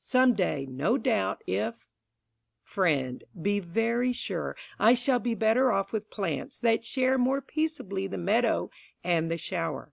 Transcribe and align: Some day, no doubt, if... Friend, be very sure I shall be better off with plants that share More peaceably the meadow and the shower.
Some 0.00 0.34
day, 0.34 0.66
no 0.68 0.98
doubt, 0.98 1.44
if... 1.46 1.86
Friend, 2.64 3.22
be 3.40 3.60
very 3.60 4.12
sure 4.12 4.56
I 4.76 4.94
shall 4.94 5.20
be 5.20 5.36
better 5.36 5.70
off 5.70 5.92
with 5.92 6.10
plants 6.10 6.58
that 6.58 6.84
share 6.84 7.16
More 7.16 7.40
peaceably 7.40 8.08
the 8.08 8.18
meadow 8.18 8.72
and 9.04 9.30
the 9.30 9.38
shower. 9.38 9.92